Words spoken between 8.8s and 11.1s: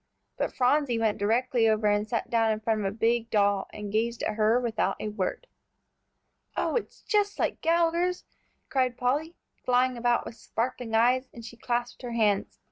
Polly, flying about with sparkling